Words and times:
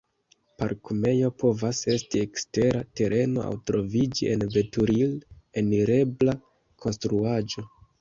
Parkumejo 0.61 1.29
povas 1.43 1.81
esti 1.97 2.23
ekstera 2.29 2.81
tereno 3.01 3.45
aŭ 3.51 3.53
troviĝi 3.69 4.33
en 4.35 4.49
veturil-enirebla 4.59 6.39
konstruaĵo. 6.85 7.71